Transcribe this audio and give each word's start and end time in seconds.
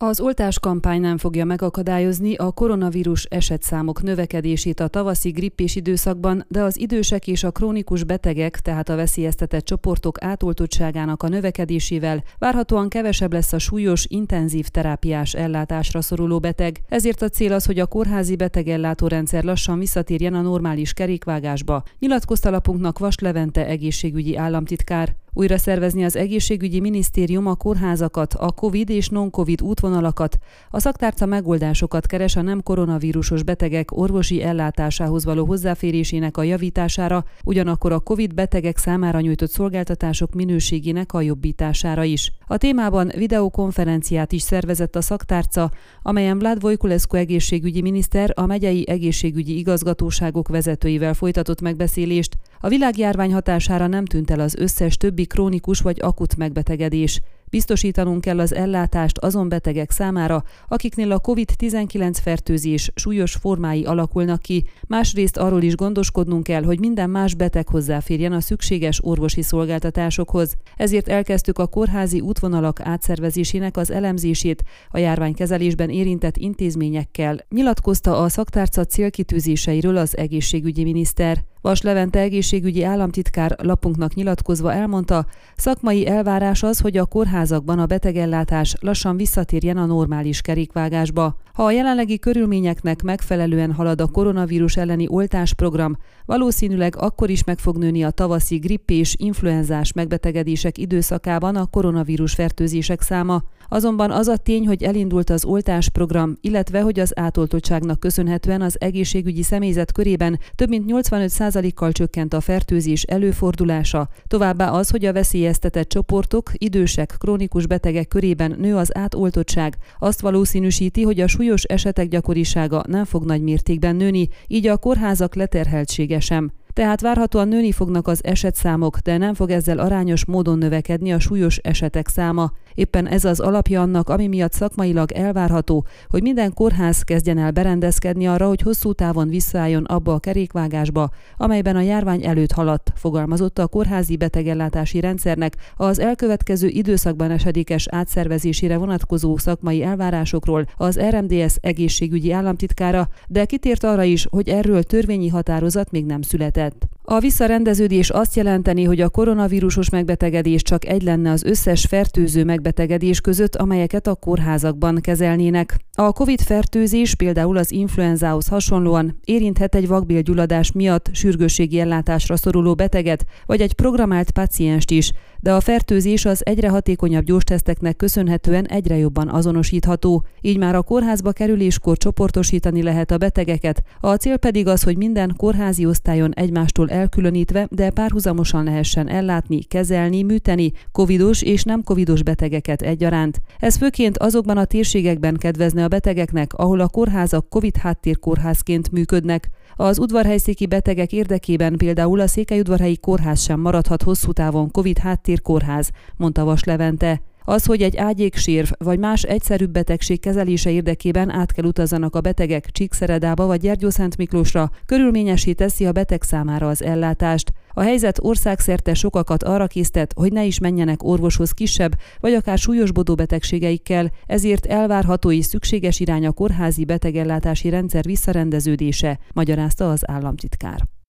Az 0.00 0.20
oltás 0.20 0.58
kampány 0.58 1.00
nem 1.00 1.18
fogja 1.18 1.44
megakadályozni 1.44 2.34
a 2.34 2.50
koronavírus 2.50 3.24
esetszámok 3.24 4.02
növekedését 4.02 4.80
a 4.80 4.88
tavaszi 4.88 5.30
grippés 5.30 5.76
időszakban, 5.76 6.44
de 6.48 6.62
az 6.62 6.78
idősek 6.78 7.26
és 7.26 7.44
a 7.44 7.50
krónikus 7.50 8.04
betegek, 8.04 8.60
tehát 8.60 8.88
a 8.88 8.96
veszélyeztetett 8.96 9.64
csoportok 9.64 10.24
átoltottságának 10.24 11.22
a 11.22 11.28
növekedésével 11.28 12.22
várhatóan 12.38 12.88
kevesebb 12.88 13.32
lesz 13.32 13.52
a 13.52 13.58
súlyos, 13.58 14.06
intenzív 14.08 14.68
terápiás 14.68 15.34
ellátásra 15.34 16.00
szoruló 16.00 16.38
beteg. 16.38 16.80
Ezért 16.88 17.22
a 17.22 17.28
cél 17.28 17.52
az, 17.52 17.66
hogy 17.66 17.78
a 17.78 17.86
kórházi 17.86 18.36
betegellátórendszer 18.36 19.44
lassan 19.44 19.78
visszatérjen 19.78 20.34
a 20.34 20.40
normális 20.40 20.92
kerékvágásba, 20.92 21.82
nyilatkozta 21.98 22.50
lapunknak 22.50 22.98
Vas 22.98 23.18
Levente 23.18 23.66
egészségügyi 23.66 24.36
államtitkár. 24.36 25.16
Újra 25.38 25.58
szervezni 25.58 26.04
az 26.04 26.16
egészségügyi 26.16 26.80
minisztérium 26.80 27.46
a 27.46 27.54
kórházakat, 27.54 28.34
a 28.34 28.52
COVID 28.52 28.90
és 28.90 29.08
non-COVID 29.08 29.62
útvonalakat, 29.62 30.38
a 30.70 30.80
szaktárca 30.80 31.26
megoldásokat 31.26 32.06
keres 32.06 32.36
a 32.36 32.42
nem 32.42 32.62
koronavírusos 32.62 33.42
betegek 33.42 33.96
orvosi 33.96 34.42
ellátásához 34.42 35.24
való 35.24 35.44
hozzáférésének 35.44 36.36
a 36.36 36.42
javítására, 36.42 37.24
ugyanakkor 37.44 37.92
a 37.92 37.98
COVID 37.98 38.34
betegek 38.34 38.78
számára 38.78 39.20
nyújtott 39.20 39.50
szolgáltatások 39.50 40.34
minőségének 40.34 41.12
a 41.12 41.20
jobbítására 41.20 42.04
is. 42.04 42.32
A 42.46 42.56
témában 42.56 43.12
videokonferenciát 43.16 44.32
is 44.32 44.42
szervezett 44.42 44.96
a 44.96 45.00
szaktárca, 45.00 45.70
amelyen 46.02 46.38
Vlad 46.38 46.60
Vojkulescu 46.60 47.16
egészségügyi 47.16 47.80
miniszter 47.80 48.32
a 48.34 48.46
megyei 48.46 48.88
egészségügyi 48.88 49.58
igazgatóságok 49.58 50.48
vezetőivel 50.48 51.14
folytatott 51.14 51.60
megbeszélést, 51.60 52.36
a 52.60 52.68
világjárvány 52.68 53.32
hatására 53.32 53.86
nem 53.86 54.04
tűnt 54.04 54.30
el 54.30 54.40
az 54.40 54.56
összes 54.56 54.96
többi 54.96 55.26
krónikus 55.26 55.80
vagy 55.80 56.00
akut 56.00 56.36
megbetegedés. 56.36 57.20
Biztosítanunk 57.50 58.20
kell 58.20 58.40
az 58.40 58.54
ellátást 58.54 59.18
azon 59.18 59.48
betegek 59.48 59.90
számára, 59.90 60.44
akiknél 60.68 61.12
a 61.12 61.20
COVID-19 61.20 62.16
fertőzés 62.22 62.90
súlyos 62.94 63.34
formái 63.34 63.84
alakulnak 63.84 64.42
ki, 64.42 64.64
másrészt 64.86 65.36
arról 65.36 65.62
is 65.62 65.76
gondoskodnunk 65.76 66.42
kell, 66.42 66.62
hogy 66.62 66.78
minden 66.80 67.10
más 67.10 67.34
beteg 67.34 67.68
hozzáférjen 67.68 68.32
a 68.32 68.40
szükséges 68.40 69.00
orvosi 69.02 69.42
szolgáltatásokhoz. 69.42 70.54
Ezért 70.76 71.08
elkezdtük 71.08 71.58
a 71.58 71.66
kórházi 71.66 72.20
útvonalak 72.20 72.80
átszervezésének 72.80 73.76
az 73.76 73.90
elemzését 73.90 74.64
a 74.90 74.98
járványkezelésben 74.98 75.90
érintett 75.90 76.36
intézményekkel, 76.36 77.46
nyilatkozta 77.48 78.18
a 78.18 78.28
szaktárca 78.28 78.84
célkitűzéseiről 78.84 79.96
az 79.96 80.16
egészségügyi 80.16 80.84
miniszter. 80.84 81.44
Vas 81.60 81.82
Levente 81.82 82.18
egészségügyi 82.18 82.82
államtitkár 82.82 83.56
lapunknak 83.62 84.14
nyilatkozva 84.14 84.72
elmondta, 84.72 85.26
szakmai 85.56 86.06
elvárás 86.06 86.62
az, 86.62 86.80
hogy 86.80 86.96
a 86.96 87.06
kórházakban 87.38 87.78
a 87.78 87.86
betegellátás 87.86 88.74
lassan 88.80 89.16
visszatérjen 89.16 89.76
a 89.76 89.86
normális 89.86 90.40
kerékvágásba. 90.40 91.36
Ha 91.52 91.64
a 91.64 91.70
jelenlegi 91.70 92.18
körülményeknek 92.18 93.02
megfelelően 93.02 93.72
halad 93.72 94.00
a 94.00 94.06
koronavírus 94.06 94.76
elleni 94.76 95.06
oltásprogram, 95.08 95.96
valószínűleg 96.26 96.96
akkor 96.96 97.30
is 97.30 97.44
meg 97.44 97.58
fog 97.58 97.76
nőni 97.76 98.04
a 98.04 98.10
tavaszi 98.10 98.56
gripp 98.56 98.90
és 98.90 99.14
influenzás 99.18 99.92
megbetegedések 99.92 100.78
időszakában 100.78 101.56
a 101.56 101.66
koronavírus 101.66 102.34
fertőzések 102.34 103.00
száma. 103.00 103.42
Azonban 103.68 104.10
az 104.10 104.26
a 104.26 104.36
tény, 104.36 104.66
hogy 104.66 104.82
elindult 104.82 105.30
az 105.30 105.44
oltásprogram, 105.44 106.36
illetve 106.40 106.80
hogy 106.80 107.00
az 107.00 107.18
átoltottságnak 107.18 108.00
köszönhetően 108.00 108.60
az 108.60 108.80
egészségügyi 108.80 109.42
személyzet 109.42 109.92
körében 109.92 110.38
több 110.54 110.68
mint 110.68 110.84
85%-kal 110.92 111.92
csökkent 111.92 112.34
a 112.34 112.40
fertőzés 112.40 113.02
előfordulása, 113.02 114.08
továbbá 114.26 114.70
az, 114.70 114.90
hogy 114.90 115.04
a 115.04 115.12
veszélyeztetett 115.12 115.88
csoportok, 115.88 116.50
idősek, 116.52 117.14
krónikus 117.18 117.66
betegek 117.66 118.08
körében 118.08 118.54
nő 118.58 118.76
az 118.76 118.96
átoltottság, 118.96 119.76
azt 119.98 120.20
valószínűsíti, 120.20 121.02
hogy 121.02 121.20
a 121.20 121.26
súlyos 121.26 121.62
esetek 121.62 122.08
gyakorisága 122.08 122.82
nem 122.86 123.04
fog 123.04 123.24
nagy 123.24 123.42
mértékben 123.42 123.96
nőni, 123.96 124.28
így 124.46 124.66
a 124.66 124.76
kórházak 124.76 125.34
leterheltsége 125.34 126.20
sem 126.20 126.52
tehát 126.78 127.00
várhatóan 127.00 127.48
nőni 127.48 127.72
fognak 127.72 128.08
az 128.08 128.24
esetszámok, 128.24 128.98
de 128.98 129.16
nem 129.16 129.34
fog 129.34 129.50
ezzel 129.50 129.78
arányos 129.78 130.24
módon 130.24 130.58
növekedni 130.58 131.12
a 131.12 131.18
súlyos 131.18 131.56
esetek 131.56 132.08
száma. 132.08 132.52
Éppen 132.74 133.06
ez 133.06 133.24
az 133.24 133.40
alapja 133.40 133.80
annak, 133.80 134.08
ami 134.08 134.26
miatt 134.26 134.52
szakmailag 134.52 135.12
elvárható, 135.12 135.86
hogy 136.08 136.22
minden 136.22 136.54
kórház 136.54 137.02
kezdjen 137.02 137.38
el 137.38 137.50
berendezkedni 137.50 138.26
arra, 138.26 138.46
hogy 138.46 138.60
hosszú 138.60 138.92
távon 138.92 139.28
visszaálljon 139.28 139.84
abba 139.84 140.14
a 140.14 140.18
kerékvágásba, 140.18 141.10
amelyben 141.36 141.76
a 141.76 141.80
járvány 141.80 142.24
előtt 142.24 142.52
haladt, 142.52 142.92
fogalmazott 142.94 143.58
a 143.58 143.66
kórházi 143.66 144.16
betegellátási 144.16 145.00
rendszernek 145.00 145.56
az 145.76 145.98
elkövetkező 145.98 146.68
időszakban 146.68 147.30
esedékes 147.30 147.86
átszervezésére 147.90 148.76
vonatkozó 148.76 149.36
szakmai 149.36 149.82
elvárásokról 149.82 150.66
az 150.76 151.00
RMDS 151.00 151.56
egészségügyi 151.60 152.32
államtitkára, 152.32 153.08
de 153.28 153.44
kitért 153.44 153.84
arra 153.84 154.02
is, 154.02 154.26
hogy 154.30 154.48
erről 154.48 154.82
törvényi 154.82 155.28
határozat 155.28 155.90
még 155.90 156.04
nem 156.04 156.22
született 156.22 156.66
الأولاد 156.68 156.97
A 157.10 157.18
visszarendeződés 157.18 158.10
azt 158.10 158.36
jelenteni, 158.36 158.84
hogy 158.84 159.00
a 159.00 159.08
koronavírusos 159.08 159.90
megbetegedés 159.90 160.62
csak 160.62 160.86
egy 160.86 161.02
lenne 161.02 161.30
az 161.30 161.42
összes 161.42 161.84
fertőző 161.84 162.44
megbetegedés 162.44 163.20
között, 163.20 163.56
amelyeket 163.56 164.06
a 164.06 164.14
kórházakban 164.14 164.98
kezelnének. 165.00 165.76
A 165.92 166.12
COVID-fertőzés 166.12 167.14
például 167.14 167.56
az 167.56 167.72
influenzához 167.72 168.46
hasonlóan 168.46 169.18
érinthet 169.24 169.74
egy 169.74 169.88
vakbélgyulladás 169.88 170.72
miatt 170.72 171.08
sürgősségi 171.12 171.80
ellátásra 171.80 172.36
szoruló 172.36 172.74
beteget, 172.74 173.24
vagy 173.46 173.60
egy 173.60 173.72
programált 173.72 174.30
pacienst 174.30 174.90
is, 174.90 175.12
de 175.40 175.52
a 175.52 175.60
fertőzés 175.60 176.24
az 176.24 176.46
egyre 176.46 176.68
hatékonyabb 176.68 177.24
gyógysteszteknek 177.24 177.96
köszönhetően 177.96 178.66
egyre 178.66 178.96
jobban 178.96 179.28
azonosítható, 179.28 180.24
így 180.40 180.58
már 180.58 180.74
a 180.74 180.82
kórházba 180.82 181.32
kerüléskor 181.32 181.96
csoportosítani 181.96 182.82
lehet 182.82 183.10
a 183.10 183.18
betegeket, 183.18 183.82
a 184.00 184.14
cél 184.14 184.36
pedig 184.36 184.66
az, 184.66 184.82
hogy 184.82 184.96
minden 184.96 185.34
kórházi 185.36 185.86
osztályon 185.86 186.32
egymástól 186.34 186.88
elkülönítve, 186.98 187.66
de 187.70 187.90
párhuzamosan 187.90 188.64
lehessen 188.64 189.08
ellátni, 189.08 189.62
kezelni, 189.62 190.22
műteni 190.22 190.72
covidos 190.92 191.42
és 191.42 191.62
nem 191.62 191.82
covidos 191.82 192.22
betegeket 192.22 192.82
egyaránt. 192.82 193.40
Ez 193.58 193.76
főként 193.76 194.18
azokban 194.18 194.56
a 194.56 194.64
térségekben 194.64 195.36
kedvezne 195.36 195.84
a 195.84 195.88
betegeknek, 195.88 196.52
ahol 196.54 196.80
a 196.80 196.88
kórházak 196.88 197.48
covid 197.48 197.76
háttérkórházként 197.76 198.90
működnek. 198.90 199.48
Az 199.76 199.98
udvarhelyszéki 199.98 200.66
betegek 200.66 201.12
érdekében 201.12 201.76
például 201.76 202.20
a 202.20 202.26
Székelyudvarhelyi 202.26 202.96
kórház 202.96 203.40
sem 203.40 203.60
maradhat 203.60 204.02
hosszú 204.02 204.32
távon 204.32 204.70
covid 204.70 204.98
háttérkórház, 204.98 205.90
mondta 206.16 206.44
Vas 206.44 206.64
Levente. 206.64 207.20
Az, 207.48 207.64
hogy 207.64 207.82
egy 207.82 207.96
ágyéksírv 207.96 208.70
vagy 208.78 208.98
más 208.98 209.22
egyszerűbb 209.22 209.70
betegség 209.70 210.20
kezelése 210.20 210.70
érdekében 210.70 211.30
át 211.30 211.52
kell 211.52 211.64
utazzanak 211.64 212.16
a 212.16 212.20
betegek 212.20 212.70
Csíkszeredába 212.70 213.46
vagy 213.46 213.60
Gyergyószent 213.60 214.16
Miklósra, 214.16 214.70
körülményesé 214.86 215.52
teszi 215.52 215.86
a 215.86 215.92
beteg 215.92 216.22
számára 216.22 216.68
az 216.68 216.82
ellátást. 216.82 217.52
A 217.72 217.80
helyzet 217.80 218.18
országszerte 218.22 218.94
sokakat 218.94 219.42
arra 219.42 219.66
késztet, 219.66 220.12
hogy 220.16 220.32
ne 220.32 220.44
is 220.44 220.58
menjenek 220.58 221.02
orvoshoz 221.02 221.50
kisebb, 221.50 221.92
vagy 222.20 222.32
akár 222.32 222.58
súlyosbodó 222.58 223.14
betegségeikkel, 223.14 224.10
ezért 224.26 224.66
elvárható 224.66 225.32
és 225.32 225.44
szükséges 225.44 226.00
irány 226.00 226.26
a 226.26 226.32
kórházi 226.32 226.84
betegellátási 226.84 227.68
rendszer 227.68 228.04
visszarendeződése, 228.04 229.18
magyarázta 229.32 229.90
az 229.90 230.10
államtitkár. 230.10 230.97